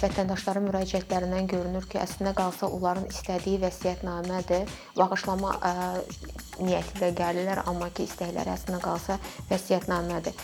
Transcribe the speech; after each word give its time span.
vətəndaşların 0.00 0.66
müraciətlərindən 0.68 1.48
görünür 1.50 1.86
ki, 1.88 2.00
əslində 2.02 2.34
qalsa 2.36 2.68
onların 2.68 3.08
istədiyi 3.08 3.62
vəsiyyətnamədir. 3.64 4.68
Bağışlama 4.98 5.54
ə, 5.56 5.72
niyyəti 6.60 7.00
ilə 7.00 7.10
gəlirlər, 7.16 7.64
amma 7.70 7.88
ki, 7.94 8.04
istəkləri 8.10 8.52
əslində 8.52 8.82
qalsa 8.84 9.16
vəsiyyətnamədir. 9.50 10.36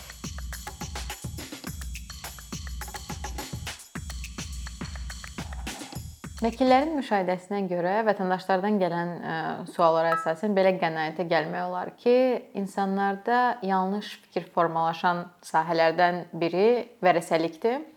Vəkillərin 6.43 6.97
müşahidəsinə 6.97 7.61
görə 7.69 8.01
vətəndaşlardan 8.03 8.81
gələn 8.81 9.11
ə, 9.15 9.35
suallara 9.71 10.17
əsasən 10.17 10.51
belə 10.57 10.73
qənaətə 10.81 11.23
gəlmək 11.29 11.69
olar 11.69 11.93
ki, 12.01 12.15
insanlarda 12.59 13.61
yanlış 13.63 14.09
fikir 14.25 14.49
formalaşan 14.51 15.23
sahələrdən 15.47 16.25
biri 16.41 16.65
vərəsəlikdir 17.05 17.92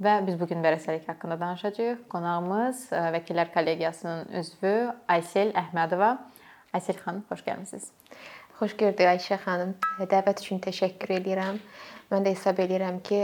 və 0.00 0.18
biz 0.26 0.38
bu 0.40 0.48
gün 0.50 0.62
vərəsəlik 0.64 1.08
haqqında 1.10 1.38
danışacağıq. 1.40 2.04
Qonağımız 2.12 2.84
ə, 2.92 3.02
Vəkillər 3.16 3.52
Kollegiyasının 3.54 4.32
üzvü 4.40 4.74
Aysel 5.12 5.52
Əhmədova. 5.58 6.14
Aysel 6.72 6.96
xanım, 7.02 7.24
xoş 7.28 7.44
gəlmisiniz. 7.44 7.90
Xoş 8.56 8.76
gördük 8.80 9.08
Ayşə 9.10 9.36
xanım. 9.42 9.72
Dəvət 10.06 10.40
üçün 10.44 10.60
təşəkkür 10.62 11.16
edirəm. 11.18 11.56
Mən 12.12 12.26
də 12.26 12.34
hesab 12.34 12.60
edirəm 12.62 13.00
ki, 13.04 13.18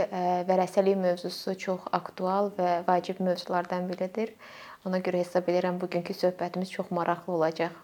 vərəsəlik 0.49 0.97
mövzusu 0.99 1.55
çox 1.61 1.85
aktual 1.93 2.51
və 2.57 2.81
vacib 2.89 3.21
mövzulardan 3.23 3.87
biridir. 3.91 4.33
Ona 4.89 4.99
görə 5.05 5.21
hesab 5.23 5.49
edirəm 5.53 5.79
bugünkü 5.81 6.17
söhbətimiz 6.17 6.73
çox 6.73 6.91
maraqlı 6.91 7.37
olacaq. 7.37 7.77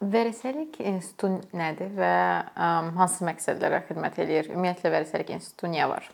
Vərəsəlik 0.00 0.78
institutu 0.80 1.56
nədir 1.56 1.90
və 1.96 2.14
hansı 3.00 3.26
məqsədlərə 3.28 3.82
xidmət 3.88 4.22
eləyir? 4.24 4.52
Ümumiyyətlə 4.54 4.94
vərəsəlik 4.94 5.34
institutu 5.36 5.72
niyə 5.74 5.88
var? 5.90 6.08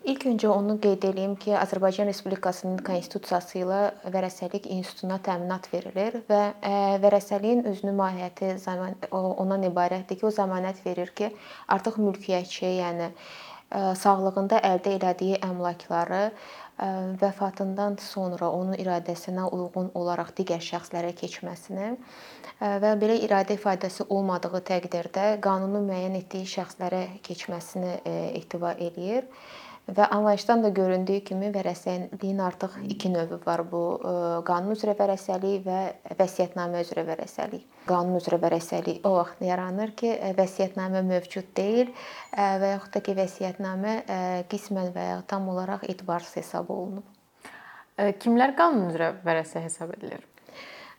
İlk 0.00 0.22
öncə 0.30 0.48
onu 0.48 0.78
qeyd 0.80 1.02
edeyim 1.04 1.34
ki, 1.36 1.50
Azərbaycan 1.60 2.08
Respublikasının 2.08 2.78
konstitusiyası 2.86 3.58
ilə 3.60 3.80
vərəsəlik 4.14 4.64
institutuna 4.72 5.18
təminat 5.20 5.68
verilir 5.74 6.16
və 6.30 6.38
vərəsəliyin 7.02 7.66
özünün 7.68 7.98
mahiyyəti 7.98 8.54
ondan 9.12 9.68
ibarətdir 9.68 10.22
ki, 10.22 10.24
o 10.24 10.32
zəmanət 10.32 10.80
verir 10.86 11.12
ki, 11.12 11.28
artıq 11.76 12.00
mülkiyyətçi, 12.00 12.72
yəni 12.80 13.10
sağlığında 14.00 14.64
əldə 14.72 14.96
elədiyi 14.96 15.36
əmlakları 15.44 16.24
vəfatından 17.20 18.00
sonra 18.00 18.48
onun 18.48 18.80
iradəsinə 18.80 19.50
uyğun 19.52 19.92
olaraq 20.00 20.32
digər 20.38 20.64
şəxslərə 20.64 21.12
keçməsini 21.20 21.92
və 22.58 22.96
belə 23.04 23.20
iradə 23.20 23.60
ifadəsi 23.60 24.08
olmadığı 24.08 24.64
təqdirdə 24.72 25.32
qanunun 25.44 25.84
müəyyən 25.92 26.22
etdiyi 26.24 26.48
şəxslərə 26.56 27.08
keçməsini 27.26 27.98
ehtiva 28.08 28.78
eləyir. 28.80 29.28
Və 29.90 30.06
anlayışdan 30.14 30.60
da 30.62 30.68
göründüyü 30.70 31.22
kimi 31.26 31.48
vərəsəliyin 31.50 32.38
artıq 32.44 32.76
2 32.94 33.10
növü 33.10 33.38
var. 33.46 33.64
Bu 33.72 33.82
e, 33.98 34.12
qanun 34.46 34.76
üzrə 34.76 34.94
vərəsəlik 34.98 35.64
və 35.66 35.80
vəsiyyətnamə 36.20 36.84
üzrə 36.84 37.02
vərəsəlik. 37.08 37.64
Qanun 37.88 38.20
üzrə 38.20 38.38
vərəsəlik 38.42 39.02
o 39.08 39.16
vaxt 39.16 39.42
yaranır 39.42 39.94
ki, 39.98 40.12
e, 40.14 40.32
vəsiyyətnamə 40.38 41.02
mövcud 41.10 41.50
deyil 41.58 41.90
e, 41.90 42.46
və 42.62 42.74
yaxud 42.76 42.94
da 42.94 43.04
ki, 43.08 43.16
vəsiyyətnamə 43.18 43.96
qismən 44.52 44.92
və 44.94 45.08
ya 45.08 45.20
tam 45.26 45.50
olaraq 45.50 45.88
etibarsız 45.90 46.38
hesab 46.44 46.70
olunub. 46.70 47.16
Kimlər 48.22 48.54
qanun 48.56 48.92
üzrə 48.92 49.16
vərəsə 49.26 49.64
hesab 49.66 49.96
edilir? 49.98 50.29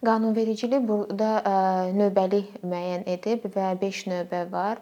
Qanunvericilik 0.02 0.82
burada 0.90 1.32
növbəli 1.94 2.40
müəyyən 2.66 3.04
edib 3.14 3.44
və 3.54 3.68
5 3.82 4.00
növbə 4.10 4.40
var. 4.50 4.80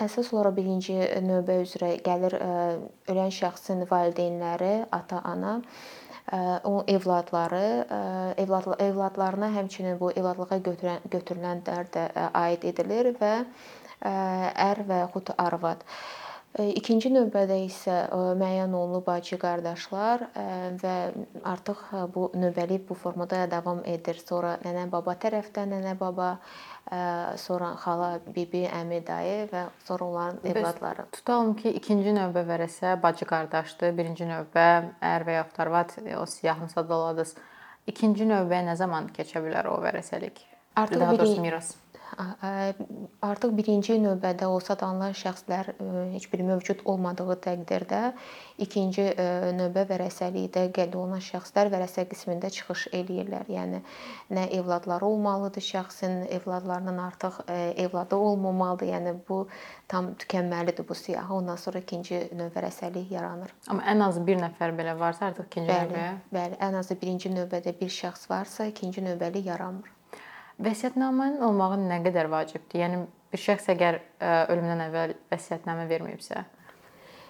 Əsas 0.00 0.30
olaraq 0.32 0.54
birinci 0.56 0.94
növbə 1.26 1.58
üzrə 1.64 1.90
gəlir 2.06 2.38
ölən 2.40 3.34
şəxsin 3.38 3.84
valideynləri, 3.90 4.70
ata-ana, 4.98 5.58
onun 6.70 6.88
övladları, 6.94 7.60
evlad 8.44 8.70
övladlarına 8.86 9.52
həmçinin 9.58 10.00
bu 10.00 10.10
evladlığa 10.16 10.58
götürən 10.70 11.04
götürülənlər 11.12 11.92
də 11.98 12.06
aid 12.32 12.64
edilir 12.72 13.12
və 13.20 13.34
ər 14.08 14.82
və 14.88 15.02
yaxud 15.04 15.34
arvad. 15.36 15.84
İkinci 16.56 17.10
növbədə 17.12 17.58
isə 17.66 17.94
müəyyən 18.40 18.72
olunub 18.74 19.04
bacı-qardaşlar 19.06 20.24
və 20.80 20.94
artıq 21.46 21.82
bu 22.14 22.30
növbəli 22.34 22.80
bu 22.88 22.96
formada 22.98 23.44
davam 23.50 23.82
edir. 23.84 24.18
Sonra 24.24 24.56
nənə-baba 24.64 25.14
tərəfdən 25.22 25.70
nənə-baba 25.76 26.30
sonra 27.38 27.74
xala, 27.78 28.10
bibi, 28.34 28.64
əmi, 28.64 29.02
dayı 29.06 29.46
və 29.52 29.66
sonra 29.86 30.08
onların 30.08 30.40
övladları. 30.50 31.06
Tutalım 31.12 31.54
ki, 31.60 31.74
ikinci 31.78 32.16
növbə 32.16 32.42
vərəsə 32.48 32.96
bacı-qardaşdır, 33.02 33.92
birinci 33.98 34.26
növbə 34.26 34.68
ər 35.04 35.28
və 35.28 35.36
ya 35.38 35.46
arvad 35.58 35.94
o 36.16 36.26
siyahını 36.26 36.72
sadaladınız. 36.72 37.36
İkinci 37.86 38.24
növbəyə 38.24 38.72
nə 38.72 38.76
zaman 38.76 39.12
keçə 39.14 39.44
bilər 39.44 39.68
o 39.68 39.78
vərəsəlik? 39.84 40.40
Artıq 40.76 41.00
daha 41.00 41.18
doğrusu 41.18 41.40
miras. 41.44 41.76
Artıq 42.16 43.52
birinci 43.56 43.98
növbədə 44.00 44.46
o 44.48 44.58
sadılan 44.64 45.12
şəxslər 45.16 45.74
heç 46.14 46.28
bir 46.32 46.42
mövcud 46.46 46.80
olmadığı 46.88 47.36
təqdirdə 47.44 48.00
ikinci 48.64 49.04
növbə 49.58 49.84
vərəsəlikdə 49.90 50.64
qeyd 50.76 50.96
olunan 50.96 51.20
şəxslər 51.24 51.70
vərəsə 51.74 52.06
qismində 52.10 52.50
çıxış 52.54 52.86
eləyirlər. 52.96 53.50
Yəni 53.52 53.82
nə 54.32 54.46
evladları 54.60 55.06
olmalıdır 55.06 55.66
şəxsin, 55.68 56.24
evladlarının 56.38 56.98
artıq 57.08 57.42
evladı 57.84 58.16
olmamalıdır. 58.16 58.92
Yəni 58.94 59.14
bu 59.28 59.42
tam 59.88 60.14
tükənməlidir 60.22 60.88
bu 60.88 60.94
siyahı. 60.94 61.34
Ondan 61.34 61.60
sonra 61.60 61.84
ikinci 61.84 62.22
növ 62.32 62.56
vərəsəlik 62.56 63.12
yaranır. 63.12 63.52
Amma 63.68 63.84
ən 63.92 64.06
azı 64.08 64.24
bir 64.26 64.40
nəfər 64.40 64.74
belə 64.80 64.96
varsa 64.98 65.28
artıq 65.28 65.52
ikinci 65.52 65.70
bəli, 65.70 65.92
növbəyə. 65.92 66.16
Bəli, 66.32 66.58
ən 66.70 66.80
azı 66.80 66.96
birinci 67.02 67.36
növbədə 67.36 67.76
bir 67.80 67.92
şəxs 68.00 68.30
varsa, 68.30 68.66
ikinci 68.72 69.04
növbəli 69.04 69.44
yaranmır. 69.52 69.97
Vəsiyyətnamənin 70.58 71.42
olmağı 71.46 71.76
nə 71.84 72.00
qədər 72.02 72.26
vacibdir? 72.32 72.80
Yəni 72.82 73.02
bir 73.30 73.42
şəxs 73.42 73.68
əgər 73.74 74.00
ölümündən 74.50 74.80
əvvəl 74.88 75.12
vəsiyyətnamə 75.30 75.84
verməyibsə, 75.90 76.42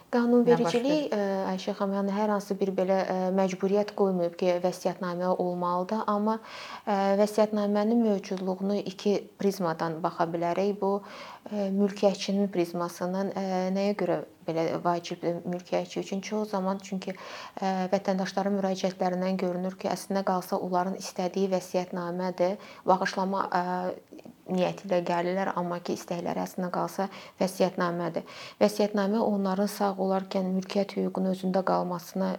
Qanunvericilik 0.09 1.13
Ayşə 1.13 1.75
xanım, 1.77 1.99
yəni 1.99 2.13
hər 2.17 2.31
hansı 2.33 2.55
bir 2.57 2.71
belə 2.73 2.97
məcburiyyət 3.37 3.91
qoymayıb 3.99 4.39
ki, 4.41 4.55
vəsiyyətnamə 4.65 5.35
olmalıdır, 5.35 6.07
amma 6.09 6.39
vəsiyyətnamənin 7.21 8.01
mövcudluğunu 8.07 8.79
iki 8.89 9.19
prizmadan 9.41 9.99
baxa 10.03 10.25
bilərik. 10.33 10.79
Bu 10.81 11.03
mülkiyyətçinin 11.53 12.49
prizmasından 12.53 13.35
nəyə 13.77 13.93
görə 14.01 14.19
belə 14.49 14.65
vacibdir 14.85 15.43
mülkiyyətçi 15.45 16.01
üçün? 16.01 16.25
Çox 16.25 16.55
zaman 16.57 16.81
çünki 16.81 17.13
vətəndaşların 17.61 18.57
müraciətlərindən 18.63 19.37
görünür 19.45 19.77
ki, 19.77 19.93
əslində 19.93 20.25
qalsa 20.25 20.57
onların 20.57 20.97
istədiyi 21.05 21.53
vəsiyyətnamədir. 21.53 22.57
Bağışlama 22.89 23.45
niyyəti 24.49 24.89
ilə 24.89 24.99
gəlirlər, 25.07 25.53
amma 25.61 25.79
ki, 25.85 25.97
istəkləri 25.99 26.43
əslində 26.43 26.71
qalsa 26.75 27.09
vəsiyyətnamədir. 27.41 28.25
Vəsiyyətnamə 28.61 29.21
onların 29.23 29.71
sağ 29.73 29.93
olarkən 30.05 30.49
mülkiyyət 30.57 30.97
hüququnun 30.99 31.35
özündə 31.35 31.63
qalmasına 31.69 32.31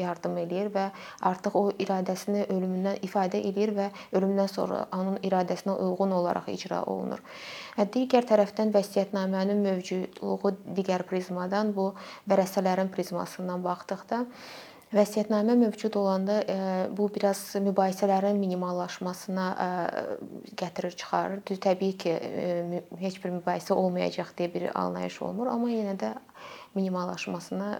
yardım 0.00 0.38
eləyir 0.44 0.72
və 0.74 0.88
artıq 1.30 1.58
o 1.60 1.64
iradəsini 1.84 2.46
ölümündən 2.48 3.00
ifadə 3.06 3.40
eləyir 3.40 3.74
və 3.78 3.88
ölümdən 4.16 4.50
sonra 4.50 4.84
onun 4.92 5.20
iradəsinə 5.22 5.76
uyğun 5.86 6.16
olaraq 6.18 6.50
icra 6.54 6.82
olunur. 6.90 7.22
Digər 7.94 8.26
tərəfdən 8.28 8.70
vəsiyyətnamənin 8.74 9.64
mövcudluğu 9.64 10.54
digər 10.76 11.02
prizmadan 11.08 11.74
bu 11.76 11.90
vərəsələrin 12.30 12.92
prizmasından 12.94 13.64
baxdıqda 13.64 14.24
Vəsiyyətnamə 14.94 15.56
mövcud 15.58 15.96
olanda 15.98 16.36
e, 16.46 16.56
bu 16.94 17.08
biraz 17.14 17.40
mübahisələrin 17.58 18.36
minimallaşmasına 18.38 19.46
e, 19.64 19.68
gətirir, 20.54 20.94
çıxarır. 21.00 21.40
Düz 21.46 21.58
təbii 21.58 21.96
ki, 21.98 22.12
e, 22.12 22.82
heç 23.00 23.18
bir 23.24 23.34
mübahisə 23.34 23.74
olmayacaq 23.74 24.30
deyə 24.38 24.52
bir 24.54 24.68
anlayış 24.78 25.16
olmur, 25.26 25.50
amma 25.50 25.72
yenə 25.72 25.96
də 25.98 26.12
minimallaşmasına 26.78 27.70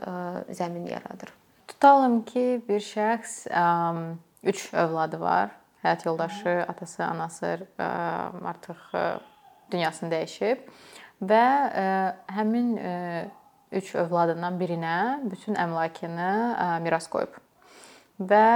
zəmin 0.50 0.91
yaradır. 0.91 1.31
Tutalım 1.69 2.25
ki, 2.27 2.65
bir 2.69 2.83
şəxs 2.83 3.47
3 4.43 4.75
övladı 4.75 5.21
var. 5.21 5.55
Həyat 5.85 6.06
yoldaşı, 6.06 6.65
atası, 6.69 7.05
anası 7.05 7.59
artıq 8.44 8.83
dünyasını 9.71 10.11
dəyişib 10.11 10.67
və 11.23 11.47
həmin 12.35 12.75
üç 13.75 13.94
övladından 13.99 14.61
birinə 14.61 14.97
bütün 15.31 15.59
əmlakını 15.59 16.31
miras 16.85 17.09
qoyub. 17.12 17.35
Və 18.21 18.47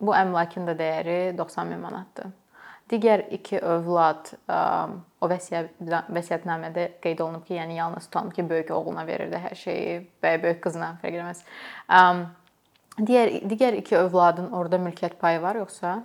bu 0.00 0.14
əmlakın 0.14 0.68
da 0.68 0.74
dəyəri 0.78 1.36
90 1.38 1.70
min 1.72 1.82
manatdır. 1.82 2.30
Digər 2.90 3.22
iki 3.32 3.58
övlad 3.64 4.28
o 4.44 5.28
vəsiyyət 5.30 5.80
vəsiyyətnamədə 6.12 6.86
qeyd 7.02 7.22
olunub 7.24 7.46
ki, 7.48 7.56
yəni 7.56 7.78
yalnız 7.78 8.06
tutalım 8.10 8.30
ki, 8.36 8.44
böyük 8.50 8.70
oğluna 8.76 9.06
verirdi 9.08 9.40
hər 9.40 9.54
şeyi 9.56 9.94
və 10.22 10.34
böyük 10.42 10.60
qızına 10.66 10.90
fərq 11.02 11.16
eləməz. 11.16 11.40
Digər 13.00 13.32
digər 13.50 13.78
iki 13.80 13.96
övladın 13.98 14.52
orada 14.52 14.78
mülkiyyət 14.78 15.16
payı 15.18 15.40
var 15.42 15.56
yoxsa? 15.58 16.02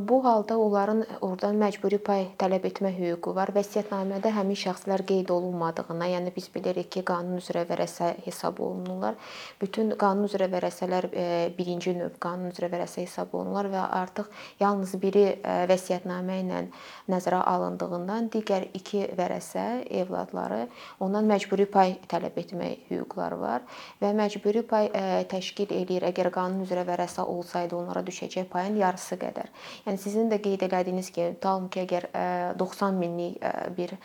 Bu 0.00 0.24
halda 0.24 0.58
onların 0.58 1.00
oradan 1.20 1.56
məcburi 1.58 1.98
pay 1.98 2.28
tələb 2.38 2.68
etmə 2.68 2.92
hüququ 2.94 3.32
var. 3.34 3.50
Vəsiyyətnamədə 3.50 4.30
həmin 4.30 4.54
şəxslər 4.60 5.02
qeyd 5.08 5.32
olunmadığına, 5.34 6.06
yəni 6.12 6.30
biz 6.36 6.46
bilirik 6.54 6.92
ki, 6.94 7.02
qanun 7.08 7.40
üzrə 7.40 7.64
vərəsə 7.66 8.12
hesab 8.28 8.60
olunurlar. 8.62 9.16
Bütün 9.58 9.90
qanun 9.98 10.28
üzrə 10.28 10.46
vərəsələr 10.52 11.08
e, 11.10 11.24
birinci 11.58 11.96
növ 11.98 12.14
qanun 12.22 12.52
üzrə 12.52 12.68
vərəsə 12.70 13.02
hesab 13.02 13.34
olunurlar 13.34 13.70
və 13.72 13.82
artıq 14.02 14.30
yalnız 14.60 14.92
biri 15.02 15.24
e, 15.32 15.56
vəsiyyətnamə 15.72 16.38
ilə 16.44 16.62
nəzərə 17.10 17.42
alındığından 17.54 18.30
digər 18.36 18.68
iki 18.70 19.02
vərəsə 19.18 19.66
evladları 20.04 20.60
ondan 21.02 21.26
məcburi 21.26 21.66
pay 21.66 21.96
tələb 22.06 22.38
etmək 22.44 22.86
hüquqları 22.92 23.40
var 23.42 23.66
və 23.98 24.14
məcburi 24.22 24.62
pay 24.62 24.92
e, 24.94 25.04
təşkil 25.34 25.74
eləyir. 25.74 26.06
Əgər 26.12 26.30
qanun 26.38 26.62
üzrə 26.68 26.86
vərəsə 26.86 27.26
olsaydı 27.26 27.74
onlara 27.82 28.06
düşəcək 28.06 28.46
payın 28.54 28.78
yarısı 28.84 29.18
qədər. 29.26 29.55
Yəni 29.86 30.00
sizin 30.02 30.30
də 30.32 30.40
qeyd 30.42 30.66
elədiyiniz 30.68 31.12
kimi, 31.14 31.36
ki, 31.40 31.84
əgər 31.86 32.10
90 32.58 32.98
minlik 33.00 33.42
bir 33.76 33.96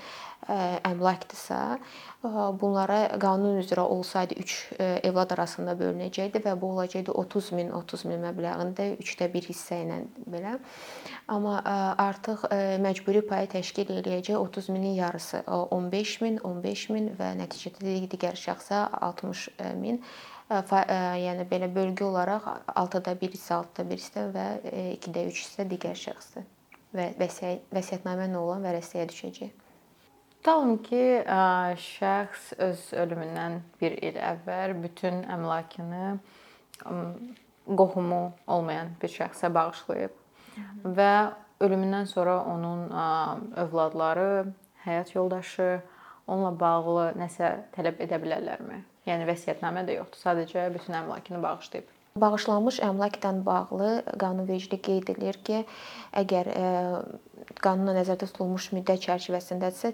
əmlakdırsa, 0.42 1.58
bunlara 2.58 3.18
qanun 3.22 3.60
üzrə 3.62 3.84
olsaydı 3.86 4.40
3 4.42 4.56
evlad 5.06 5.36
arasında 5.36 5.76
bölünəcəkdi 5.78 6.42
və 6.42 6.56
bu 6.62 6.72
olacaqdı 6.74 7.14
30 7.14 7.52
min, 7.58 7.70
30 7.78 8.06
min 8.10 8.26
məbləğində 8.26 8.88
3də 8.98 9.30
1 9.36 9.50
hissə 9.52 9.80
ilə 9.86 10.00
belə. 10.26 10.58
Amma 11.32 11.60
artıq 12.02 12.48
məcburi 12.82 13.22
payı 13.30 13.52
təşkil 13.54 13.94
eləyəcək 14.00 14.38
30 14.42 14.70
minin 14.74 14.98
yarısı 14.98 15.44
15 15.48 16.18
min, 16.26 16.42
15 16.44 16.90
min 16.96 17.14
və 17.22 17.32
nəticədə 17.44 18.00
digər 18.12 18.40
şəxsə 18.42 18.88
60 18.98 19.48
min 19.78 20.02
yəni 20.52 21.46
belə 21.48 21.70
bölgü 21.76 22.04
olaraq 22.10 22.48
6-da 22.76 23.16
1 23.16 23.36
hissə 23.38 23.56
6-da 23.62 23.86
1 23.88 24.02
hissə 24.02 24.26
və 24.36 24.46
2-də 25.00 25.26
3 25.32 25.42
hissə 25.46 25.68
digər 25.70 25.96
şəxsdir 25.96 26.48
və 26.92 27.06
vəsiyyətnamə 27.20 28.28
ilə 28.28 28.40
olan 28.42 28.66
vərəsəyə 28.68 29.06
düşəcək. 29.08 29.52
Tutalım 30.42 30.78
ki, 30.84 31.04
şəxs 31.86 32.52
öz 32.68 32.86
ölümündən 33.04 33.60
1 33.80 33.98
il 34.10 34.20
əvvəl 34.20 34.76
bütün 34.84 35.24
əmlakını 35.38 36.20
qohumu 37.78 38.22
olmayan 38.48 38.96
bir 39.02 39.14
şəxsə 39.14 39.54
bağışlayıb 39.54 40.20
və 40.98 41.12
ölümündən 41.62 42.10
sonra 42.10 42.42
onun 42.44 42.90
övladları, 43.64 44.52
həyat 44.84 45.16
yoldaşı 45.16 45.82
onunla 46.28 46.60
bağlı 46.60 47.12
nəsə 47.22 47.54
tələb 47.78 48.02
edə 48.04 48.18
bilərlərmi? 48.20 48.82
Yəni 49.10 49.26
vəsiyyətnamə 49.30 49.86
də 49.88 49.98
yoxdur, 49.98 50.22
sadəcə 50.22 50.68
bütün 50.76 50.98
əmlakını 51.00 51.42
bağışlayıb. 51.44 51.88
Bağışlanmış 52.16 52.82
əmlakla 52.84 53.32
bağlı 53.46 53.92
qanunvericilik 54.20 54.82
qeyd 54.84 55.14
edir 55.14 55.38
ki, 55.48 55.62
əgər 56.20 56.50
qanunla 57.64 57.94
nəzərdə 57.96 58.28
tutulmuş 58.28 58.68
müddət 58.76 59.06
çərçivəsindədirsə, 59.08 59.94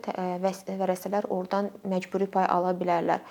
vərəsələr 0.81 1.29
oradan 1.29 1.69
məcburi 1.85 2.25
pay 2.33 2.47
ala 2.49 2.73
bilərlər. 2.77 3.21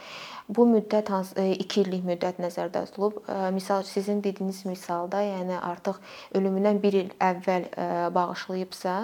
Bu 0.47 0.63
müddət 0.71 1.11
hansı 1.11 1.35
2 1.59 1.81
illik 1.83 2.05
müddət 2.07 2.39
nəzərdə 2.39 2.85
tutulub. 2.87 3.19
Misal 3.55 3.83
sizin 3.83 4.21
dediyiniz 4.23 4.63
misalda, 4.69 5.19
yəni 5.25 5.59
artıq 5.59 5.99
ölümündən 6.39 6.79
1 6.85 6.99
il 7.01 7.11
əvvəl 7.19 7.67
bağışlayıbsa 8.15 8.95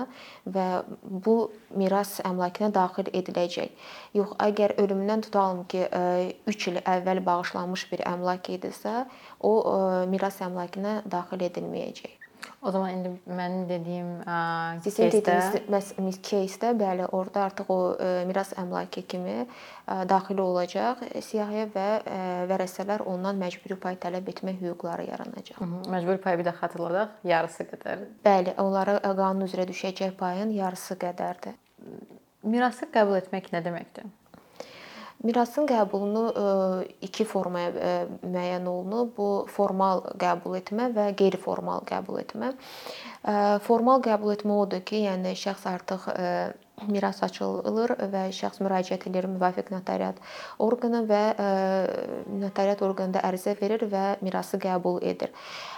və 0.47 0.69
bu 1.03 1.37
miras 1.75 2.21
əmlakına 2.23 2.71
daxil 2.77 3.11
ediləcək. 3.11 3.75
Yox, 4.15 4.37
əgər 4.47 4.77
ölümündən 4.79 5.27
tutalım 5.27 5.65
ki, 5.67 5.89
3 6.47 6.71
il 6.71 6.81
əvvəl 6.87 7.25
bağışlanmış 7.27 7.89
bir 7.91 8.07
əmlak 8.07 8.53
idisə, 8.55 9.09
o 9.43 9.53
e, 9.61 10.07
miras 10.11 10.41
əmlakına 10.45 11.03
daxil 11.11 11.47
edilməyəcək. 11.49 12.19
O 12.63 12.71
zaman 12.75 12.91
indi 12.95 13.11
mənim 13.27 13.67
dediyim 13.69 14.09
keysdə 14.83 15.35
keysdə 16.27 16.71
bəli, 16.79 17.07
orada 17.15 17.45
artıq 17.49 17.71
o 17.71 17.79
e, 17.95 18.11
miras 18.27 18.53
əmlakı 18.59 19.03
kimi 19.11 19.35
e, 19.43 19.47
daxil 20.11 20.43
olacaq 20.43 21.03
siyahıya 21.27 21.69
və 21.75 21.89
vərəsələr 22.51 23.05
ondan 23.11 23.39
məcburi 23.43 23.79
pay 23.83 23.99
tələb 24.03 24.31
etmək 24.35 24.63
hüquqları 24.63 25.09
yaranacaq. 25.11 25.59
Məcburi 25.91 26.23
payı 26.23 26.43
bir 26.43 26.51
də 26.51 26.55
xatırladaq, 26.63 27.21
yarısı 27.35 27.69
qədər. 27.75 28.09
Bəli, 28.27 28.57
onlara 28.63 28.99
qanun 29.03 29.47
üzrə 29.47 29.67
düşəcək 29.71 30.17
payın 30.19 30.55
yarısı 30.55 30.99
qədərdir. 31.03 31.59
Mirası 32.43 32.91
qəbul 32.95 33.19
etmək 33.23 33.53
nə 33.55 33.63
deməkdir? 33.63 34.11
Mirasın 35.23 35.69
qəbulunu 35.71 36.25
iki 37.07 37.25
formaya 37.25 37.71
müəyyən 38.27 38.67
olunub. 38.67 39.13
Bu 39.17 39.29
formal 39.55 40.03
qəbul 40.19 40.57
etmə 40.59 40.89
və 40.97 41.13
qeyri-formal 41.19 41.85
qəbul 41.87 42.19
etmə. 42.25 42.53
Formal 43.63 44.03
qəbul 44.03 44.35
etmə 44.35 44.57
odur 44.65 44.83
ki, 44.83 45.05
yəni 45.07 45.37
şəxs 45.39 45.69
artıq 45.71 46.09
miras 46.91 47.21
açılır 47.23 47.93
və 48.11 48.23
şəxs 48.35 48.59
müraciət 48.65 49.05
edir 49.07 49.29
müvafiq 49.31 49.69
notariat 49.71 50.17
orqana 50.59 51.05
və 51.07 51.21
notariat 52.43 52.83
orqanında 52.83 53.23
ərizə 53.29 53.55
verir 53.61 53.85
və 53.93 54.17
mirası 54.25 54.59
qəbul 54.59 54.99
edir. 55.07 55.31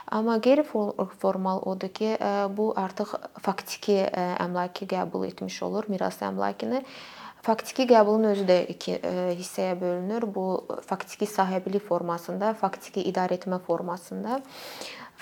Amma 0.09 0.39
qeyri-formal 0.41 1.61
odur 1.69 1.93
ki, 1.93 2.15
bu 2.57 2.71
artıq 2.81 3.13
faktiki 3.45 3.99
əmlakı 4.15 4.89
qəbul 4.95 5.29
etmiş 5.29 5.61
olur, 5.69 5.91
miras 5.93 6.23
əmlakını. 6.25 6.81
Faktiki 7.45 7.85
qəbulun 7.91 8.31
özü 8.31 8.45
də 8.49 8.55
iki 8.73 8.95
hissəyə 9.37 9.75
bölünür. 9.77 10.25
Bu 10.35 10.45
faktiki 10.87 11.27
sahiblilik 11.29 11.85
formasında, 11.85 12.55
faktiki 12.57 13.05
idarə 13.11 13.37
etmə 13.37 13.59
formasında. 13.67 14.39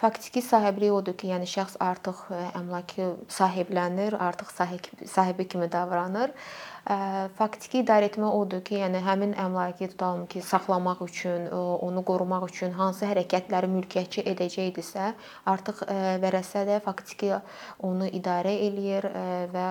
Faktiki 0.03 0.43
sahiblik 0.43 0.91
odur 0.91 1.15
ki, 1.15 1.29
yəni 1.31 1.47
şəxs 1.47 1.77
artıq 1.79 2.25
əmlakı 2.59 3.05
sahiblənir, 3.31 4.17
artıq 4.19 4.49
sahibi 5.07 5.47
kimi 5.47 5.69
davranır. 5.71 6.33
Faktiki 7.39 7.85
idarə 7.85 8.09
etmə 8.11 8.33
odur 8.35 8.65
ki, 8.67 8.81
yəni 8.81 8.99
həmin 9.07 9.37
əmlakı 9.39 9.93
tutalım 9.93 10.27
ki, 10.27 10.43
saxlamaq 10.43 11.05
üçün, 11.07 11.47
onu 11.55 12.03
qorumaq 12.11 12.49
üçün 12.49 12.75
hansı 12.81 13.07
hərəkətləri 13.13 13.71
mülkiyyətçi 13.77 14.27
edəcəkdisə, 14.35 15.13
artıq 15.55 15.87
vərəsə 16.27 16.67
də 16.67 16.83
faktiki 16.83 17.37
onu 17.79 18.11
idarə 18.11 18.59
eləyir 18.67 19.07
və 19.55 19.67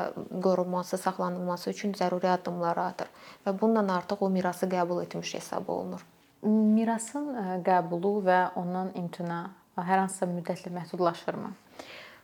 qorunması, 0.47 0.95
saxlanılması 0.95 1.75
üçün 1.75 1.91
zəruri 1.91 2.31
addımlar 2.37 2.79
atır 2.87 3.11
və 3.43 3.59
bununla 3.59 3.99
artıq 3.99 4.23
o 4.23 4.31
mirası 4.31 4.71
qəbul 4.71 5.03
etmiş 5.03 5.41
hesab 5.41 5.67
olunur. 5.67 6.07
Mirasın 6.47 7.33
qəbulu 7.67 8.21
və 8.31 8.45
ondan 8.55 8.95
imtina 8.95 9.49
hər 9.87 10.05
hansısa 10.05 10.29
müddətlə 10.31 10.73
məhdudlaşırmı? 10.77 11.51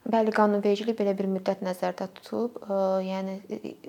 Bəli, 0.08 0.32
qanunvericilik 0.32 0.96
belə 0.96 1.12
bir 1.20 1.28
müddət 1.28 1.60
nəzərdə 1.66 2.06
tutub. 2.16 2.62
Yəni 3.04 3.34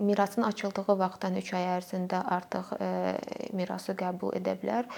mirasın 0.03 0.43
açıldığı 0.49 0.97
vaxtdan 0.99 1.37
3 1.39 1.53
ay 1.55 1.67
ərzində 1.77 2.25
artıq 2.35 2.73
mirası 3.55 3.95
qəbul 4.01 4.35
edə 4.41 4.57
bilər. 4.59 4.89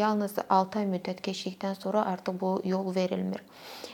Yalnız 0.00 0.40
6 0.48 0.80
ay 0.80 0.88
müddət 0.90 1.22
keçdikdən 1.28 1.78
sonra 1.78 2.02
artıq 2.10 2.40
bu 2.40 2.50
yol 2.66 2.90
verilmir. 2.96 3.44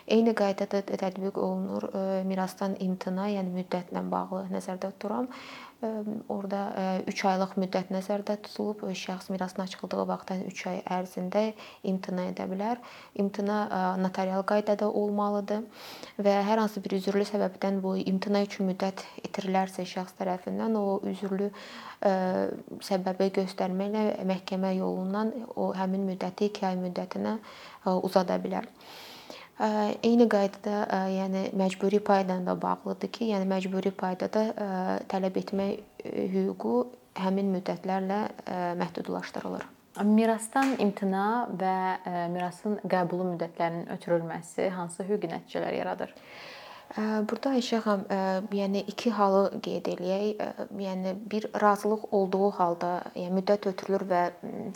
Eyni 0.09 0.33
qaydada 0.39 0.81
tətbiq 0.81 1.37
olunur 1.37 1.91
mirasdan 2.31 2.79
imtina, 2.81 3.29
yəni 3.29 3.53
müddətlə 3.61 4.07
bağlı 4.15 4.47
nəzərdə 4.55 4.95
tuturam. 4.95 5.29
Orda 6.31 6.61
3 7.11 7.23
aylıq 7.27 7.57
müddət 7.59 7.89
nəzərdə 7.91 8.37
tutulub. 8.47 8.85
Şəxs 8.95 9.33
mirasın 9.33 9.65
açıldığı 9.65 10.05
vaxtdan 10.07 10.45
3 10.47 10.63
ay 10.71 10.79
ərzində 10.97 11.43
imtina 11.91 12.29
edə 12.31 12.47
bilər. 12.51 12.79
İmtina 13.19 13.59
notarial 13.99 14.47
qaydada 14.47 14.87
olmalıdır 14.87 15.65
və 16.23 16.37
hər 16.47 16.63
hansı 16.63 16.85
bir 16.85 16.95
üzürlü 17.01 17.27
səbəbdən 17.33 17.81
bu 17.83 17.97
imtina 17.99 18.45
üçün 18.47 18.71
müddət 18.71 19.03
itirilərsə 19.27 19.83
şəxs 19.91 20.15
tərəfindən 20.21 20.79
o 20.79 21.01
üzürlü 21.11 21.51
səbəbi 22.03 23.33
göstərməklə 23.43 24.23
məhkəmə 24.31 24.77
yolundan 24.79 25.35
o 25.57 25.73
həmin 25.75 26.07
müddəti 26.13 26.53
2 26.55 26.69
ay 26.71 26.79
müddətinə 26.85 27.39
uzada 28.07 28.39
bilər. 28.39 28.71
Eyni 29.63 30.27
qaydada, 30.27 30.79
yəni 31.07 31.43
məcburi 31.55 32.01
payla 32.03 32.41
da 32.47 32.57
bağlıdır 32.63 33.11
ki, 33.15 33.29
yəni 33.31 33.47
məcburi 33.47 33.93
payda 33.95 34.27
da 34.35 34.43
tələb 35.13 35.37
etmək 35.39 36.03
hüququ 36.33 36.73
həmin 37.23 37.53
müddətlərlə 37.55 38.19
məhdudlaşdırılır. 38.81 39.69
Mirasdan 40.09 40.75
imtina 40.81 41.47
və 41.61 41.77
mirasın 42.33 42.81
qəbulu 42.89 43.29
müddətlərinin 43.35 43.93
ötürülməsi 43.95 44.71
hansı 44.75 45.07
hüquqi 45.07 45.31
nəticələr 45.31 45.77
yaradır? 45.79 46.15
Burada 46.93 47.55
Ayşə 47.57 47.79
xanım, 47.81 48.51
yəni 48.53 48.83
iki 48.91 49.09
halı 49.17 49.47
qeyd 49.65 49.87
eləyək. 49.95 50.43
Yəni 50.77 51.15
bir 51.31 51.47
razılıq 51.63 52.03
olduğu 52.13 52.51
halda, 52.59 52.91
yəni 53.17 53.33
müddət 53.39 53.65
ötürülür 53.71 54.05
və 54.11 54.21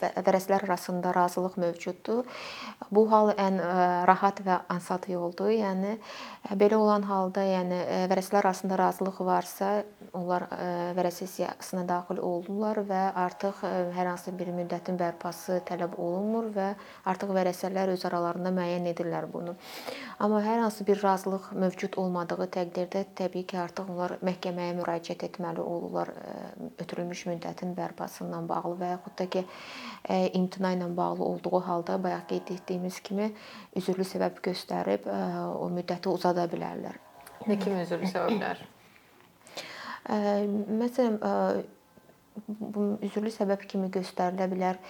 vərəsələr 0.00 0.64
arasında 0.64 1.12
razılıq 1.12 1.58
mövcuddur. 1.60 2.24
Bu 2.88 3.04
hal 3.12 3.34
ən 3.36 3.60
rahat 4.08 4.40
və 4.46 4.62
ansat 4.72 5.10
yoldur. 5.12 5.50
Yəni 5.52 5.98
belə 6.56 6.78
olan 6.80 7.04
halda, 7.04 7.44
yəni 7.44 7.82
vərəsələr 8.08 8.46
arasında 8.46 8.80
razılıq 8.80 9.20
varsa, 9.20 9.70
onlar 10.16 10.48
vərəsə 10.96 11.28
siyahısına 11.28 11.84
daxil 11.84 12.22
olurlar 12.24 12.80
və 12.88 13.02
artıq 13.26 13.60
hər 13.92 14.12
hansı 14.14 14.32
bir 14.38 14.54
müddətin 14.56 14.96
bərpası 14.96 15.60
tələb 15.68 15.98
olunmur 16.00 16.48
və 16.56 16.72
artıq 17.04 17.36
vərəsələr 17.36 17.92
öz 17.92 18.08
aralarında 18.08 18.54
müəyyən 18.56 18.88
edirlər 18.94 19.28
bunu. 19.28 19.58
Amma 20.16 20.40
hər 20.40 20.64
hansı 20.64 20.86
bir 20.88 21.02
razılıq 21.04 21.52
mövcud 21.52 22.00
olmadığı 22.06 22.46
təqdirdə 22.56 23.02
təbii 23.18 23.44
ki, 23.50 23.58
artıq 23.60 23.90
onlar 23.92 24.16
məhkəməyə 24.24 24.76
müraciət 24.78 25.26
etməli 25.28 25.60
olurlar 25.60 26.12
ötürülmüş 26.82 27.26
müddətin 27.30 27.74
bərpası 27.76 28.24
ilə 28.24 28.40
bağlı 28.48 28.74
və 28.80 28.90
yaxud 28.94 29.16
da 29.20 29.26
ki, 29.34 29.44
imtina 30.38 30.72
ilə 30.76 30.88
bağlı 30.96 31.24
olduğu 31.26 31.60
halda 31.68 31.98
bayaq 32.02 32.28
qeyd 32.32 32.54
etdiyimiz 32.56 33.00
kimi 33.04 33.32
üzürlü 33.76 34.06
səbəb 34.08 34.40
göstərib 34.48 35.08
o 35.10 35.68
müddəti 35.74 36.12
uzada 36.12 36.46
bilərlər. 36.52 36.96
Nə 37.46 37.58
kimi 37.60 37.82
üzürlü 37.84 38.10
səbəblər? 38.14 38.62
Məsələn, 40.06 41.20
bu 42.48 42.86
üzürlü 43.02 43.32
səbəb 43.34 43.66
kimi 43.68 43.90
göstərilə 43.92 44.46
bilər 44.52 44.80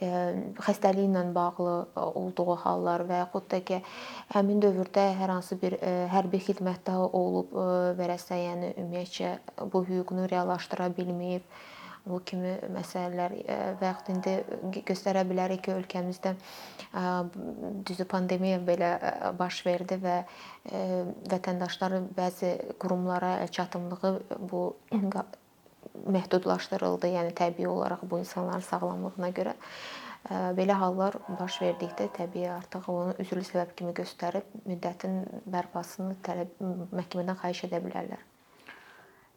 xəstəliklə 0.00 1.22
bağlı 1.34 1.76
olduğu 1.96 2.56
hallar 2.64 3.06
və 3.08 3.22
yaxud 3.22 3.46
da 3.50 3.60
ki, 3.64 3.82
həmin 4.34 4.60
dövrdə 4.62 5.06
hər 5.16 5.32
hansı 5.36 5.56
bir 5.60 5.78
hərbi 6.12 6.42
xidmətdə 6.48 6.96
olub 7.06 7.54
vərəsə, 7.98 8.36
yəni 8.42 8.74
ümumiyyətcə 8.76 9.32
bu 9.72 9.84
hüququnu 9.88 10.28
reallaşdıra 10.30 10.90
bilməyib. 10.98 11.46
Bu 12.06 12.20
kimi 12.22 12.52
məsələlər 12.70 13.32
və 13.80 13.88
yaxud 13.88 14.12
indi 14.12 14.34
göstərə 14.86 15.24
bilərik 15.26 15.64
ki, 15.66 15.72
ölkəmizdə 15.74 16.36
düzü 17.88 18.06
pandemiya 18.06 18.60
belə 18.62 18.92
baş 19.38 19.64
verdi 19.66 19.98
və 20.04 20.20
vətəndaşların 21.32 22.12
bəzi 22.14 22.52
qurumlara 22.78 23.48
çatımlığı 23.50 24.14
bu 24.38 24.62
məhdudlaşdırıldı. 25.94 27.10
Yəni 27.16 27.34
təbii 27.36 27.68
olaraq 27.68 28.02
bu 28.02 28.18
insanların 28.22 28.64
sağlamlığına 28.66 29.30
görə 29.36 29.54
belə 30.58 30.74
hallar 30.74 31.14
baş 31.38 31.60
verdikdə 31.62 32.08
təbii 32.16 32.48
artıq 32.50 32.88
onu 32.90 33.12
üzürlü 33.22 33.44
səbəb 33.46 33.74
kimi 33.78 33.92
göstərib 33.94 34.48
müddətin 34.66 35.20
bərpasını 35.46 36.16
tələb 36.26 36.56
məhkəmədən 36.96 37.38
xahiş 37.42 37.66
edə 37.68 37.78
bilərlər. 37.84 38.24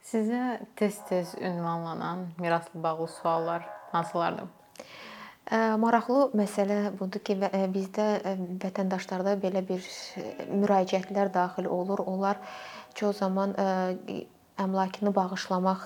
Sizə 0.09 0.57
tez-tez 0.79 1.35
ünvanlanan 1.37 2.31
mirasla 2.39 2.83
bağlı 2.83 3.07
suallar 3.19 3.67
hansılardır? 3.91 4.47
Maraqlı 5.81 6.31
məsələ 6.37 6.79
budur 6.97 7.21
ki, 7.25 7.35
bizdə 7.73 8.07
vətəndaşlarda 8.61 9.35
belə 9.41 9.63
bir 9.65 9.85
müraciətlər 10.49 11.31
daxil 11.33 11.65
olur. 11.65 12.03
Onlar 12.05 12.37
çox 12.93 13.17
zaman 13.17 13.55
əmlakını 14.59 15.13
bağışlamaq 15.15 15.85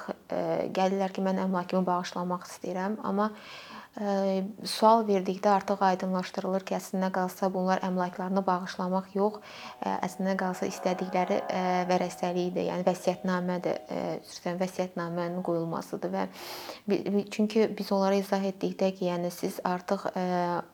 gəlirlər 0.76 1.14
ki, 1.14 1.24
mən 1.26 1.42
əmlakımı 1.46 1.86
bağışlamaq 1.88 2.48
istəyirəm, 2.50 3.00
amma 3.06 3.30
sual 3.94 5.04
verdikdə 5.06 5.52
artıq 5.54 5.84
aydınlaşdırılır 5.86 6.66
ki, 6.66 6.76
əslində 6.80 7.12
qalsa 7.14 7.50
bunlar 7.54 7.84
əmlaklarını 7.86 8.42
bağışlamaq 8.48 9.12
yox, 9.14 9.38
əslində 9.86 10.34
qalsa 10.40 10.66
istədikləri 10.72 11.38
vərəsəlikdir, 11.92 12.72
yəni 12.72 12.88
vəsiyyətnamədir, 12.88 13.80
xüsusən 14.26 14.58
vəsiyyətnamənin 14.64 15.46
qoyulmasıdır 15.46 16.16
və 16.16 16.28
çünki 17.30 17.68
biz 17.78 17.92
onlara 17.94 18.18
izah 18.18 18.42
etdikdə 18.50 18.96
ki, 18.98 19.12
yəni 19.12 19.30
siz 19.30 19.60
artıq 19.64 20.10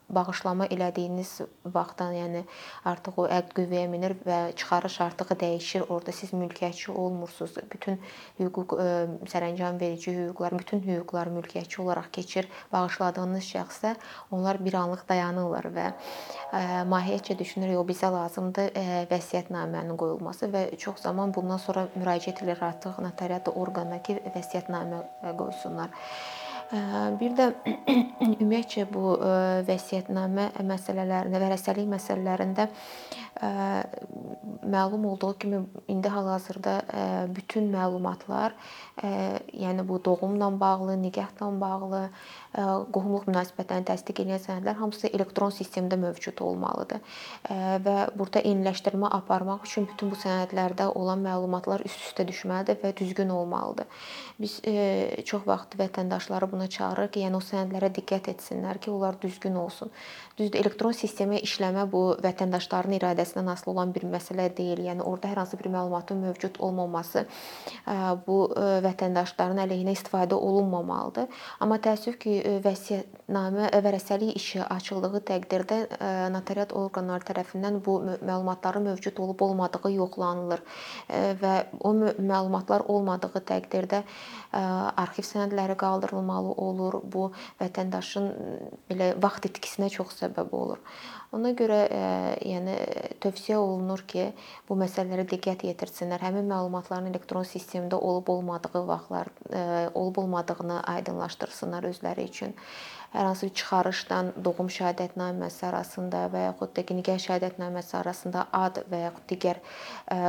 bağışlama 0.10 0.66
elədiyiniz 0.74 1.36
vaxtdan, 1.70 2.16
yəni 2.18 2.46
artıq 2.90 3.20
o 3.22 3.28
əqd 3.30 3.52
qüvvəyə 3.60 3.90
minir 3.92 4.16
və 4.26 4.40
çıxarış 4.58 4.96
artıq 5.06 5.36
dəyişir. 5.44 5.86
Orda 5.94 6.12
siz 6.16 6.32
mülkiyyətçi 6.34 6.90
olmursunuz. 6.92 7.60
Bütün 7.70 8.00
hüquq 8.40 8.74
sərəncam 9.30 9.78
verici 9.82 10.16
hüquqlar, 10.16 10.58
bütün 10.58 10.82
hüquqlar 10.88 11.30
mülkiyyətçi 11.36 11.82
olaraq 11.84 12.10
keçir. 12.16 12.50
Bağışladığınız 13.10 13.44
şəxsə 13.44 13.96
onlar 14.32 14.60
bir 14.62 14.74
anlıq 14.78 15.02
dayanırlar 15.10 15.66
və 15.74 15.86
mahiyyətcə 16.90 17.38
düşünürük, 17.40 17.80
o 17.82 17.86
bizə 17.88 18.12
lazımdır 18.14 18.70
vəsiyyətnamənin 19.10 19.98
qoyulması 19.98 20.50
və 20.54 20.78
çox 20.78 21.02
zaman 21.02 21.34
bundan 21.34 21.58
sonra 21.58 21.88
müraciət 21.96 22.44
edirlər 22.44 22.62
artıq 22.70 23.02
notariat 23.02 23.50
orqanına 23.50 24.02
ki, 24.04 24.20
vəsiyyətnamə 24.36 25.02
qoysunlar. 25.40 25.90
Bir 27.20 27.34
də 27.34 27.50
ümumiyyətcə 28.36 28.86
bu 28.94 29.16
vəsiyyətnamə 29.66 30.52
məsələlərində, 30.62 31.42
vərəsəlik 31.42 31.90
məsələlərində 31.90 32.70
məlum 33.40 35.06
olduğu 35.06 35.38
kimi 35.38 35.66
indi 35.88 36.10
hal-hazırda 36.12 36.82
bütün 37.36 37.72
məlumatlar, 37.74 38.52
yəni 39.54 39.88
bu 39.88 40.06
doğumla 40.06 40.60
bağlı, 40.60 41.02
nikahla 41.02 41.48
bağlı, 41.62 42.02
qohumluq 42.92 43.30
münasibətlərini 43.30 43.88
təsdiq 43.88 44.24
edən 44.26 44.42
sənədlər 44.44 44.76
hamısı 44.82 45.08
elektron 45.08 45.54
sistemdə 45.56 45.96
mövcud 46.02 46.42
olmalıdır. 46.44 47.00
Və 47.86 47.98
burada 48.18 48.44
eyniləşdirmə 48.44 49.08
aparmaq 49.20 49.64
üçün 49.70 49.88
bütün 49.88 50.12
bu 50.12 50.20
sənədlərdə 50.20 50.90
olan 51.00 51.24
məlumatlar 51.24 51.86
üst-üstə 51.86 52.28
düşməlidir 52.28 52.82
və 52.84 52.96
düzgün 52.98 53.30
olmalıdır. 53.30 53.88
Biz 54.40 54.60
çox 55.26 55.48
vaxt 55.48 55.80
vətəndaşları 55.80 56.52
buna 56.52 56.68
çağırırıq 56.68 57.14
ki, 57.14 57.24
yəni 57.28 57.40
o 57.40 57.44
sənədlərə 57.44 57.94
diqqət 57.96 58.32
etsinlər 58.34 58.80
ki, 58.80 58.92
onlar 58.92 59.22
düzgün 59.22 59.56
olsun. 59.56 59.92
Düzdür, 60.38 60.60
elektron 60.60 60.96
sistemə 60.96 61.40
işləmə 61.44 61.86
bu 61.92 62.04
vətəndaşların 62.24 62.96
iradəsindən 63.30 63.52
asılı 63.54 63.72
olan 63.72 63.94
bir 63.94 64.04
məsələ 64.10 64.50
deyil. 64.58 64.82
Yəni 64.88 65.04
orada 65.04 65.30
hər 65.30 65.38
hansı 65.44 65.58
bir 65.60 65.70
məlumatın 65.70 66.18
mövcud 66.24 66.60
olmaması 66.60 67.26
bu 68.28 68.38
vətəndaşların 68.84 69.62
əleyhinə 69.66 69.94
istifadə 69.94 70.34
olunmamalıdır. 70.36 71.28
Amma 71.60 71.78
təəssüf 71.78 72.18
ki, 72.20 72.62
vəsiyyətnamə 72.64 73.70
vərəsəlik 73.86 74.36
işi 74.36 74.64
açıldığı 74.64 75.22
təqdirdə 75.30 75.80
notariat 76.34 76.74
orqanları 76.74 77.28
tərəfindən 77.30 77.82
bu 77.86 78.00
məlumatların 78.22 78.90
mövcud 78.90 79.20
olub-olmadığı 79.20 79.94
yoxlanılır 79.96 80.64
və 81.42 81.56
o 81.80 81.94
məlumatlar 81.94 82.86
olmadığı 82.88 83.44
təqdirdə 83.52 84.04
arxiv 84.52 85.28
sənədləri 85.30 85.78
qaldırılmalı 85.78 86.58
olur. 86.58 87.02
Bu 87.04 87.30
vətəndaşın 87.62 88.30
belə 88.90 89.14
vaxt 89.22 89.50
itkisinə 89.50 89.90
çox 89.94 90.18
səbəb 90.24 90.54
olur. 90.56 90.82
Ona 91.30 91.52
görə 91.54 91.84
yəni 92.42 92.76
tövsiyə 93.22 93.60
olunur 93.62 94.02
ki, 94.10 94.32
bu 94.66 94.78
məsələlərə 94.82 95.28
diqqət 95.30 95.68
yetirsinlər. 95.68 96.24
Həmin 96.26 96.50
məlumatların 96.50 97.12
elektron 97.12 97.46
sistemdə 97.46 98.00
olub-olmadığı 98.02 98.82
vaxtlar 98.88 99.30
olub-olmadığını 99.94 100.80
aydınlaşdırsınlar 100.96 101.86
özləri 101.92 102.26
üçün. 102.32 102.58
Hər 103.14 103.26
hansı 103.30 103.46
bir 103.46 103.54
çıxarışdan 103.62 104.34
doğum 104.46 104.68
şəhadətnaməsi 104.74 105.64
arasında 105.70 106.26
və 106.34 106.44
yaxud 106.48 106.74
da 106.78 106.98
nikah 106.98 107.22
şəhadətnaməsi 107.22 107.96
arasında 108.02 108.48
ad 108.54 108.84
və 108.90 109.06
yaxud 109.06 109.30
digər 109.30 109.62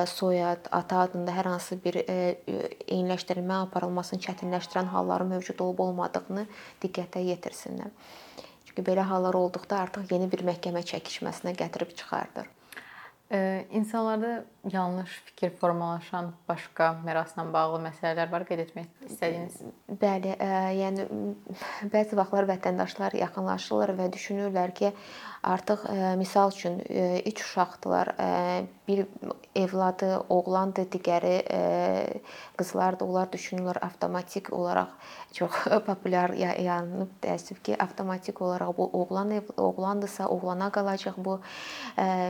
soyad, 0.09 0.69
ata 0.73 1.03
adında 1.09 1.33
hər 1.37 1.49
hansı 1.55 1.81
bir 1.85 2.01
eyniləşdirilmə 2.05 3.63
aparılmasını 3.67 4.21
çətinləşdirən 4.29 4.93
halların 4.93 5.33
mövcud 5.33 5.61
olub-olmadığını 5.65 6.47
diqqətə 6.85 7.25
yetirsinlər. 7.33 7.93
Çünki 8.71 8.83
belə 8.87 9.03
hallar 9.11 9.35
olduqda 9.35 9.79
artıq 9.85 10.13
yeni 10.15 10.29
bir 10.33 10.45
məhkəmə 10.47 10.83
çəkişməsinə 10.93 11.57
gətirib 11.63 11.97
çıxardır. 12.01 12.47
İnsanlarda 13.71 14.45
yanlış 14.73 15.11
fikir 15.25 15.51
formalaşan 15.51 16.33
başqa 16.49 16.93
mirasla 17.05 17.45
bağlı 17.53 17.79
məsələlər 17.85 18.33
var 18.33 18.45
qeyd 18.49 18.65
etmək 18.65 18.89
istədiyiniz? 19.07 19.61
Bəli, 20.03 20.35
yəni 20.81 21.07
bəzi 21.93 22.19
vaxtlar 22.19 22.49
vətəndaşlar 22.51 23.15
yaxınlaşırlar 23.21 23.95
və 24.01 24.09
düşünürlər 24.17 24.75
ki, 24.75 24.91
artıq 25.47 25.87
misal 26.19 26.51
üçün 26.51 26.83
3 27.27 27.41
uşaqdılar. 27.41 28.15
Bir 28.89 29.07
övladı 29.57 30.19
oğlandır, 30.29 30.91
digəri 30.91 31.37
qızlardır. 32.59 33.07
Onlar 33.07 33.31
düşünürlər 33.33 33.79
avtomatik 33.79 34.53
olaraq 34.53 34.91
çox 35.33 35.63
populyar 35.87 36.35
yaranıb 36.35 37.15
təəssüf 37.23 37.63
ki, 37.63 37.79
avtomatik 37.79 38.43
olaraq 38.43 38.77
bu 38.77 38.91
oğlan 38.93 39.33
oğlandırsa, 39.57 40.29
oğlana 40.29 40.71
qalacaq 40.71 41.15
bu 41.17 41.41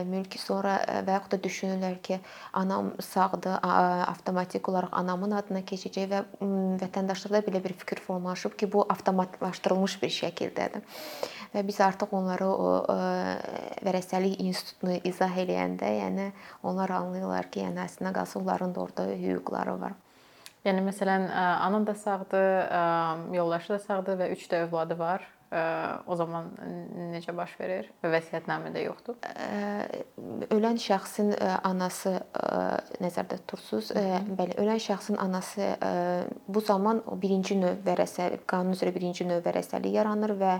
mülk. 0.05 0.39
Sonra 0.39 0.79
və 1.05 1.15
yaxud 1.15 1.33
da 1.35 1.39
düşünürlər 1.43 1.97
ki, 2.03 2.19
anam 2.57 2.91
sağdır, 2.99 3.57
avtomatik 3.61 4.69
olaraq 4.69 4.93
anamın 5.01 5.35
adına 5.39 5.63
keçəcək 5.67 6.07
və 6.11 6.21
vətəndaşlarda 6.83 7.43
belə 7.47 7.63
bir 7.63 7.73
fikir 7.83 8.03
formalaşıb 8.05 8.57
ki, 8.59 8.71
bu 8.73 8.85
avtomatlaşdırılmış 8.89 9.97
bir 10.03 10.13
şəkildədir. 10.17 10.85
Və 11.55 11.65
biz 11.67 11.81
artıq 11.83 12.13
onlara 12.15 12.47
o 12.47 12.69
vərəsəlik 13.83 14.39
institutunu 14.45 15.01
izah 15.07 15.35
eləyəndə, 15.43 15.89
yəni 16.03 16.29
onlar 16.63 16.93
anlayırlar 17.01 17.51
ki, 17.51 17.65
yəni 17.65 17.85
əslində 17.87 18.13
qalsa 18.21 18.39
onların 18.39 18.75
da 18.75 18.85
orada 18.85 19.09
hüquqları 19.11 19.75
var. 19.81 19.99
Yəni 20.65 20.85
məsələn, 20.85 21.27
ana 21.33 21.85
da 21.87 21.95
sağdır, 21.97 22.49
yoldaşı 23.33 23.73
da 23.73 23.79
sağdır 23.79 24.19
və 24.19 24.33
3 24.37 24.49
də 24.51 24.65
övladı 24.67 24.99
var 24.99 25.25
o 25.51 26.15
zaman 26.15 26.45
necə 27.11 27.33
baş 27.35 27.57
verir 27.59 27.89
və 28.03 28.11
vəsiyyətnamədə 28.13 28.85
yoxdur? 28.85 29.17
Ölən 30.55 30.79
şəxsin 30.79 31.33
anası 31.67 32.13
nəzərdə 33.03 33.41
tutursuz. 33.41 33.91
Bəli, 34.37 34.55
ölən 34.61 34.79
şəxsin 34.79 35.19
anası 35.19 35.73
bu 36.47 36.63
zaman 36.63 37.03
birinci 37.19 37.59
növ 37.59 37.83
vərəsə, 37.83 38.29
qanun 38.47 38.77
üzrə 38.77 38.93
birinci 38.95 39.27
növ 39.27 39.43
vərəsəlik 39.43 39.97
yaranır 39.99 40.37
və 40.39 40.53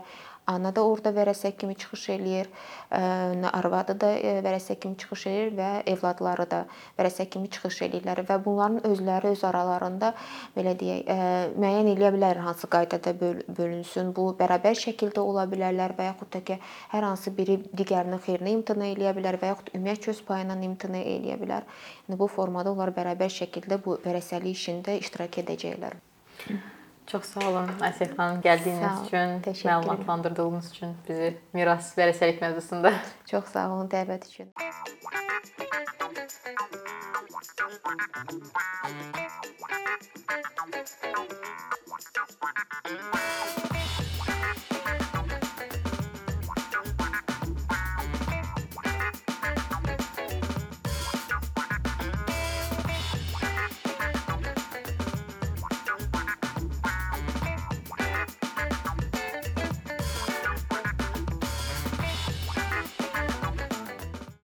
ana 0.51 0.71
da 0.75 0.83
orada 0.85 1.11
vərəsə 1.15 1.53
kimi 1.57 1.75
çıxış 1.79 2.07
eləyir, 2.15 2.49
arvadı 2.91 3.95
da 4.01 4.09
vərəsə 4.45 4.75
kimi 4.81 4.97
çıxış 5.01 5.25
eləyir 5.31 5.53
və 5.57 5.69
evladları 5.93 6.45
da 6.51 6.61
vərəsə 6.97 7.27
kimi 7.31 7.49
çıxış 7.51 7.81
eləyirlər 7.87 8.23
və 8.27 8.37
bunların 8.45 8.81
özləri 8.89 9.31
öz 9.35 9.43
aralarında 9.47 10.11
belə 10.55 10.75
deyək, 10.79 11.11
müəyyən 11.55 11.91
eləyə 11.93 12.11
bilər 12.17 12.41
hansı 12.45 12.67
qaydada 12.71 13.13
bölünsün. 13.21 14.11
Bu 14.15 14.31
bərabər 14.39 14.75
şəkildə 14.81 15.23
ola 15.23 15.47
bilərlər 15.51 15.95
və 15.97 16.09
yaxud 16.11 16.33
da 16.35 16.43
ki, 16.49 16.59
hər 16.91 17.07
hansı 17.07 17.33
biri 17.37 17.61
digərinin 17.77 18.21
xeyrinə 18.25 18.55
imtina 18.57 18.91
eləyə 18.91 19.15
bilər 19.17 19.39
və 19.41 19.53
yaxud 19.53 19.71
ümumiyyətcə 19.75 20.13
öz 20.15 20.21
payından 20.27 20.67
imtina 20.67 21.01
eləyə 21.01 21.39
bilər. 21.41 21.69
Yəni 22.09 22.19
bu 22.19 22.27
formada 22.31 22.75
onlar 22.75 22.93
bərabər 22.95 23.31
şəkildə 23.31 23.79
bu 23.85 23.97
vərəsəlik 24.03 24.57
işində 24.57 24.99
iştirak 24.99 25.41
edəcəklər. 25.45 25.99
Çox 27.07 27.23
sağ 27.33 27.47
olun 27.49 27.69
Asiyə 27.87 28.07
xanım 28.15 28.41
gəldiyiniz 28.45 29.05
üçün, 29.05 29.41
məlumatlandırdığınız 29.67 30.71
üçün 30.71 30.95
bizi 31.07 31.37
miras 31.53 31.93
vərəsəlik 31.97 32.41
mövzusunda. 32.41 32.93
Çox 33.31 33.51
sağ 33.55 33.69
olun 33.73 33.89
dəvət 33.91 34.29
üçün. 34.31 34.53